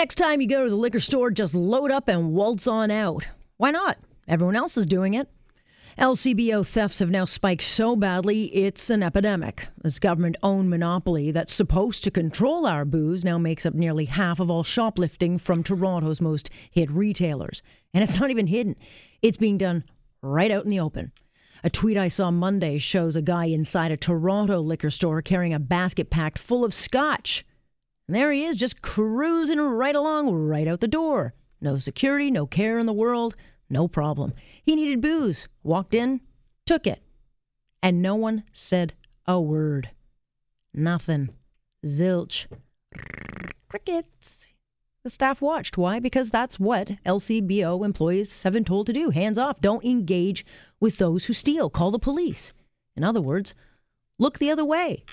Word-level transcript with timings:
Next 0.00 0.14
time 0.14 0.40
you 0.40 0.46
go 0.46 0.64
to 0.64 0.70
the 0.70 0.76
liquor 0.76 0.98
store, 0.98 1.30
just 1.30 1.54
load 1.54 1.90
up 1.90 2.08
and 2.08 2.32
waltz 2.32 2.66
on 2.66 2.90
out. 2.90 3.28
Why 3.58 3.70
not? 3.70 3.98
Everyone 4.26 4.56
else 4.56 4.78
is 4.78 4.86
doing 4.86 5.12
it. 5.12 5.28
LCBO 5.98 6.66
thefts 6.66 7.00
have 7.00 7.10
now 7.10 7.26
spiked 7.26 7.64
so 7.64 7.94
badly, 7.96 8.44
it's 8.44 8.88
an 8.88 9.02
epidemic. 9.02 9.68
This 9.82 9.98
government 9.98 10.36
owned 10.42 10.70
monopoly 10.70 11.32
that's 11.32 11.52
supposed 11.52 12.02
to 12.04 12.10
control 12.10 12.64
our 12.64 12.86
booze 12.86 13.26
now 13.26 13.36
makes 13.36 13.66
up 13.66 13.74
nearly 13.74 14.06
half 14.06 14.40
of 14.40 14.50
all 14.50 14.62
shoplifting 14.62 15.36
from 15.36 15.62
Toronto's 15.62 16.22
most 16.22 16.48
hit 16.70 16.90
retailers. 16.90 17.62
And 17.92 18.02
it's 18.02 18.18
not 18.18 18.30
even 18.30 18.46
hidden, 18.46 18.76
it's 19.20 19.36
being 19.36 19.58
done 19.58 19.84
right 20.22 20.50
out 20.50 20.64
in 20.64 20.70
the 20.70 20.80
open. 20.80 21.12
A 21.62 21.68
tweet 21.68 21.98
I 21.98 22.08
saw 22.08 22.30
Monday 22.30 22.78
shows 22.78 23.16
a 23.16 23.22
guy 23.22 23.48
inside 23.48 23.92
a 23.92 23.98
Toronto 23.98 24.60
liquor 24.60 24.88
store 24.88 25.20
carrying 25.20 25.52
a 25.52 25.60
basket 25.60 26.08
packed 26.08 26.38
full 26.38 26.64
of 26.64 26.72
scotch. 26.72 27.44
And 28.10 28.16
there 28.16 28.32
he 28.32 28.44
is, 28.44 28.56
just 28.56 28.82
cruising 28.82 29.60
right 29.60 29.94
along, 29.94 30.32
right 30.32 30.66
out 30.66 30.80
the 30.80 30.88
door. 30.88 31.32
No 31.60 31.78
security, 31.78 32.28
no 32.28 32.44
care 32.44 32.76
in 32.76 32.86
the 32.86 32.92
world, 32.92 33.36
no 33.68 33.86
problem. 33.86 34.32
He 34.64 34.74
needed 34.74 35.00
booze, 35.00 35.46
walked 35.62 35.94
in, 35.94 36.20
took 36.66 36.88
it. 36.88 37.04
And 37.80 38.02
no 38.02 38.16
one 38.16 38.42
said 38.50 38.94
a 39.28 39.40
word. 39.40 39.90
Nothing. 40.74 41.28
Zilch. 41.86 42.48
Crickets. 43.68 44.54
The 45.04 45.10
staff 45.10 45.40
watched. 45.40 45.78
Why? 45.78 46.00
Because 46.00 46.30
that's 46.30 46.58
what 46.58 46.88
LCBO 47.06 47.84
employees 47.84 48.42
have 48.42 48.54
been 48.54 48.64
told 48.64 48.88
to 48.88 48.92
do. 48.92 49.10
Hands 49.10 49.38
off. 49.38 49.60
Don't 49.60 49.84
engage 49.84 50.44
with 50.80 50.98
those 50.98 51.26
who 51.26 51.32
steal. 51.32 51.70
Call 51.70 51.92
the 51.92 52.00
police. 52.00 52.54
In 52.96 53.04
other 53.04 53.20
words, 53.20 53.54
look 54.18 54.40
the 54.40 54.50
other 54.50 54.64
way. 54.64 55.04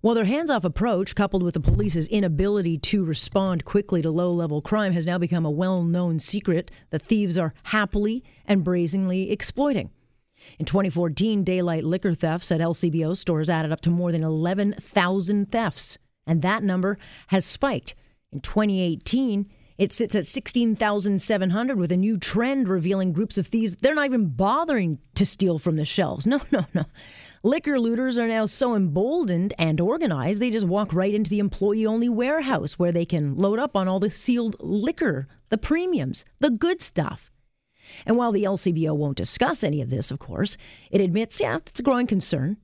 Well, 0.00 0.14
their 0.14 0.26
hands 0.26 0.48
off 0.48 0.62
approach, 0.62 1.16
coupled 1.16 1.42
with 1.42 1.54
the 1.54 1.60
police's 1.60 2.06
inability 2.06 2.78
to 2.78 3.04
respond 3.04 3.64
quickly 3.64 4.00
to 4.02 4.10
low 4.10 4.30
level 4.30 4.62
crime, 4.62 4.92
has 4.92 5.06
now 5.06 5.18
become 5.18 5.44
a 5.44 5.50
well 5.50 5.82
known 5.82 6.20
secret 6.20 6.70
that 6.90 7.02
thieves 7.02 7.36
are 7.36 7.52
happily 7.64 8.22
and 8.46 8.62
brazenly 8.62 9.32
exploiting. 9.32 9.90
In 10.60 10.66
2014, 10.66 11.42
daylight 11.42 11.82
liquor 11.82 12.14
thefts 12.14 12.52
at 12.52 12.60
LCBO 12.60 13.16
stores 13.16 13.50
added 13.50 13.72
up 13.72 13.80
to 13.80 13.90
more 13.90 14.12
than 14.12 14.22
11,000 14.22 15.50
thefts, 15.50 15.98
and 16.28 16.42
that 16.42 16.62
number 16.62 16.96
has 17.28 17.44
spiked. 17.44 17.96
In 18.30 18.40
2018, 18.40 19.50
it 19.78 19.92
sits 19.92 20.14
at 20.16 20.26
16,700 20.26 21.78
with 21.78 21.92
a 21.92 21.96
new 21.96 22.18
trend 22.18 22.68
revealing 22.68 23.12
groups 23.12 23.38
of 23.38 23.46
thieves. 23.46 23.76
They're 23.76 23.94
not 23.94 24.06
even 24.06 24.26
bothering 24.26 24.98
to 25.14 25.24
steal 25.24 25.58
from 25.58 25.76
the 25.76 25.84
shelves. 25.84 26.26
No, 26.38 26.42
no, 26.50 26.66
no. 26.74 26.84
Liquor 27.42 27.78
looters 27.78 28.18
are 28.18 28.26
now 28.26 28.44
so 28.44 28.74
emboldened 28.74 29.54
and 29.58 29.80
organized, 29.80 30.42
they 30.42 30.50
just 30.50 30.66
walk 30.66 30.92
right 30.92 31.14
into 31.14 31.30
the 31.30 31.38
employee 31.38 31.86
only 31.86 32.08
warehouse 32.08 32.78
where 32.78 32.92
they 32.92 33.04
can 33.04 33.36
load 33.36 33.58
up 33.58 33.76
on 33.76 33.88
all 33.88 34.00
the 34.00 34.10
sealed 34.10 34.56
liquor, 34.60 35.28
the 35.48 35.56
premiums, 35.56 36.24
the 36.40 36.50
good 36.50 36.82
stuff. 36.82 37.30
And 38.04 38.16
while 38.16 38.32
the 38.32 38.42
LCBO 38.42 38.94
won't 38.94 39.16
discuss 39.16 39.62
any 39.62 39.80
of 39.80 39.88
this, 39.88 40.10
of 40.10 40.18
course, 40.18 40.56
it 40.90 41.00
admits, 41.00 41.40
yeah, 41.40 41.56
it's 41.56 41.80
a 41.80 41.82
growing 41.82 42.06
concern. 42.06 42.56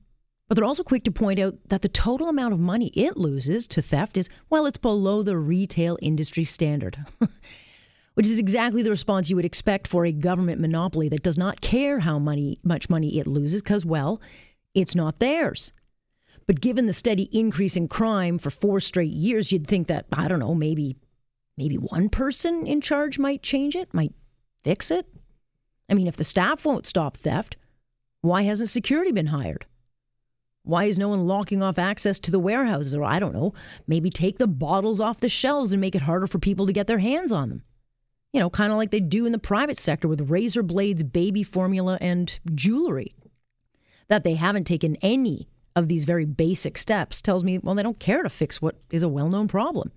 But 0.47 0.55
they're 0.55 0.65
also 0.65 0.83
quick 0.83 1.03
to 1.05 1.11
point 1.11 1.39
out 1.39 1.55
that 1.69 1.81
the 1.81 1.89
total 1.89 2.29
amount 2.29 2.53
of 2.53 2.59
money 2.59 2.87
it 2.93 3.17
loses 3.17 3.67
to 3.69 3.81
theft 3.81 4.17
is, 4.17 4.29
well, 4.49 4.65
it's 4.65 4.77
below 4.77 5.23
the 5.23 5.37
retail 5.37 5.97
industry 6.01 6.43
standard. 6.43 7.03
Which 8.13 8.27
is 8.27 8.39
exactly 8.39 8.81
the 8.81 8.91
response 8.91 9.29
you 9.29 9.35
would 9.35 9.43
expect 9.43 9.87
for 9.87 10.05
a 10.05 10.11
government 10.11 10.61
monopoly 10.61 11.09
that 11.09 11.23
does 11.23 11.37
not 11.37 11.61
care 11.61 11.99
how 11.99 12.19
money, 12.19 12.59
much 12.63 12.89
money 12.89 13.17
it 13.19 13.27
loses, 13.27 13.61
because, 13.61 13.85
well, 13.85 14.21
it's 14.73 14.95
not 14.95 15.19
theirs. 15.19 15.73
But 16.47 16.61
given 16.61 16.85
the 16.85 16.93
steady 16.93 17.23
increase 17.37 17.75
in 17.75 17.87
crime 17.87 18.37
for 18.37 18.51
four 18.51 18.79
straight 18.79 19.11
years, 19.11 19.51
you'd 19.51 19.67
think 19.67 19.87
that, 19.87 20.05
I 20.13 20.27
don't 20.27 20.39
know, 20.39 20.53
maybe 20.53 20.95
maybe 21.57 21.77
one 21.77 22.09
person 22.09 22.67
in 22.67 22.81
charge 22.81 23.17
might 23.17 23.41
change 23.41 23.75
it, 23.75 23.93
might 23.93 24.13
fix 24.63 24.91
it. 24.91 25.07
I 25.89 25.93
mean, 25.93 26.07
if 26.07 26.17
the 26.17 26.23
staff 26.23 26.65
won't 26.65 26.85
stop 26.85 27.17
theft, 27.17 27.55
why 28.21 28.43
hasn't 28.43 28.69
security 28.69 29.11
been 29.11 29.27
hired? 29.27 29.65
Why 30.65 30.85
is 30.85 30.99
no 30.99 31.09
one 31.09 31.27
locking 31.27 31.63
off 31.63 31.77
access 31.77 32.19
to 32.21 32.31
the 32.31 32.39
warehouses? 32.39 32.93
Or 32.93 33.03
I 33.03 33.19
don't 33.19 33.33
know, 33.33 33.53
maybe 33.87 34.09
take 34.09 34.37
the 34.37 34.47
bottles 34.47 34.99
off 34.99 35.19
the 35.19 35.29
shelves 35.29 35.71
and 35.71 35.79
make 35.79 35.95
it 35.95 36.01
harder 36.01 36.27
for 36.27 36.39
people 36.39 36.65
to 36.65 36.73
get 36.73 36.87
their 36.87 36.99
hands 36.99 37.31
on 37.31 37.49
them. 37.49 37.63
You 38.33 38.39
know, 38.41 38.49
kind 38.49 38.71
of 38.71 38.77
like 38.77 38.91
they 38.91 38.99
do 38.99 39.25
in 39.25 39.31
the 39.31 39.39
private 39.39 39.77
sector 39.77 40.07
with 40.07 40.29
razor 40.29 40.63
blades, 40.63 41.03
baby 41.03 41.43
formula, 41.43 41.97
and 42.01 42.37
jewelry 42.53 43.13
that 44.07 44.23
they 44.23 44.33
haven't 44.35 44.65
taken 44.65 44.97
any 44.97 45.47
of 45.75 45.87
these 45.87 46.05
very 46.05 46.25
basic 46.25 46.77
steps 46.77 47.21
tells 47.21 47.43
me, 47.43 47.57
well, 47.57 47.75
they 47.75 47.83
don't 47.83 47.99
care 47.99 48.23
to 48.23 48.29
fix 48.29 48.61
what 48.61 48.79
is 48.89 49.03
a 49.03 49.09
well 49.09 49.29
known 49.29 49.47
problem. 49.47 49.91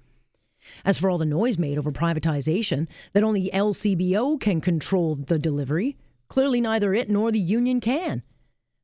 As 0.84 0.98
for 0.98 1.08
all 1.08 1.18
the 1.18 1.24
noise 1.24 1.58
made 1.58 1.78
over 1.78 1.92
privatization, 1.92 2.88
that 3.12 3.22
only 3.22 3.50
LCBO 3.52 4.40
can 4.40 4.60
control 4.60 5.14
the 5.14 5.38
delivery, 5.38 5.96
clearly 6.28 6.60
neither 6.60 6.94
it 6.94 7.08
nor 7.08 7.32
the 7.32 7.40
union 7.40 7.80
can. 7.80 8.22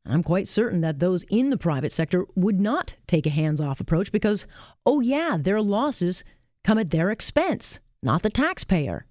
I'm 0.07 0.23
quite 0.23 0.49
certain 0.49 0.83
that 0.83 0.99
those 0.99 1.25
in 1.25 1.51
the 1.51 1.57
private 1.57 1.91
sector 1.91 2.27
would 2.35 2.61
not 2.61 2.97
take 3.07 3.27
a 3.27 3.31
hands 3.31 3.61
off 3.61 3.81
approach 3.81 4.13
because, 4.13 4.47
oh, 4.85 5.01
yeah, 5.01 5.39
their 5.41 5.63
losses 5.63 6.25
come 6.63 6.79
at 6.79 6.91
their 6.91 7.11
expense, 7.11 7.81
not 8.03 8.23
the 8.23 8.31
taxpayer. 8.31 9.07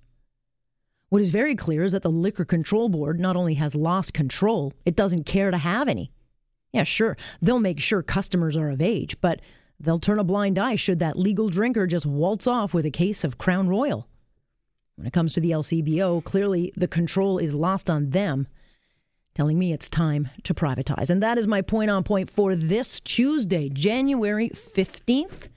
What 1.10 1.22
is 1.22 1.32
very 1.32 1.56
clear 1.56 1.84
is 1.84 1.92
that 1.94 2.04
the 2.04 2.10
Liquor 2.10 2.46
Control 2.46 2.90
Board 2.90 3.20
not 3.20 3.36
only 3.36 3.56
has 3.56 3.76
lost 3.76 4.14
control, 4.14 4.74
it 4.86 4.96
doesn't 4.96 5.26
care 5.26 5.52
to 5.52 5.58
have 5.58 5.88
any. 5.88 6.12
Yeah, 6.72 6.84
sure, 6.84 7.18
they'll 7.42 7.60
make 7.60 7.80
sure 7.80 8.02
customers 8.02 8.58
are 8.58 8.70
of 8.70 8.82
age, 8.82 9.20
but 9.22 9.40
they'll 9.80 10.00
turn 10.00 10.20
a 10.20 10.24
blind 10.24 10.58
eye 10.58 10.76
should 10.76 11.00
that 11.00 11.18
legal 11.18 11.50
drinker 11.50 11.86
just 11.86 12.06
waltz 12.06 12.48
off 12.48 12.74
with 12.74 12.86
a 12.86 12.92
case 12.92 13.24
of 13.24 13.38
Crown 13.38 13.68
Royal. 13.68 14.08
When 14.96 15.08
it 15.08 15.14
comes 15.14 15.34
to 15.34 15.40
the 15.40 15.52
LCBO, 15.52 16.24
clearly 16.24 16.72
the 16.76 16.88
control 16.88 17.38
is 17.38 17.54
lost 17.54 17.90
on 17.90 18.12
them, 18.12 18.48
telling 19.36 19.58
me 19.58 19.74
it's 19.74 19.90
time 19.90 20.30
to 20.44 20.54
privatize. 20.54 21.10
And 21.10 21.22
that 21.24 21.38
is 21.38 21.48
my 21.48 21.62
point 21.62 21.90
on 21.90 22.04
point 22.04 22.30
for 22.30 22.56
this 22.56 23.00
Tuesday, 23.00 23.70
January 23.70 24.50
15th. 24.50 25.48